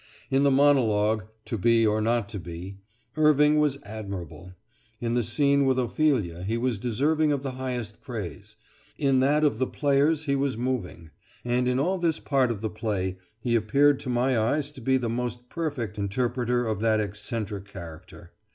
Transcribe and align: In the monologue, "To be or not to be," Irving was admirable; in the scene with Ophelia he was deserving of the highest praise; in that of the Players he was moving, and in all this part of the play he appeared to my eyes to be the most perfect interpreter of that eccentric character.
In 0.31 0.41
the 0.41 0.49
monologue, 0.49 1.25
"To 1.45 1.59
be 1.59 1.85
or 1.85 2.01
not 2.01 2.27
to 2.29 2.39
be," 2.39 2.79
Irving 3.15 3.59
was 3.59 3.77
admirable; 3.83 4.53
in 4.99 5.13
the 5.13 5.21
scene 5.21 5.63
with 5.65 5.77
Ophelia 5.77 6.41
he 6.41 6.57
was 6.57 6.79
deserving 6.79 7.31
of 7.31 7.43
the 7.43 7.51
highest 7.51 8.01
praise; 8.01 8.55
in 8.97 9.19
that 9.19 9.43
of 9.43 9.59
the 9.59 9.67
Players 9.67 10.23
he 10.25 10.35
was 10.35 10.57
moving, 10.57 11.11
and 11.45 11.67
in 11.67 11.79
all 11.79 11.99
this 11.99 12.19
part 12.19 12.49
of 12.49 12.61
the 12.61 12.69
play 12.71 13.17
he 13.41 13.55
appeared 13.55 13.99
to 13.99 14.09
my 14.09 14.35
eyes 14.39 14.71
to 14.71 14.81
be 14.81 14.97
the 14.97 15.07
most 15.07 15.49
perfect 15.49 15.99
interpreter 15.99 16.65
of 16.65 16.79
that 16.79 16.99
eccentric 16.99 17.65
character. 17.65 18.31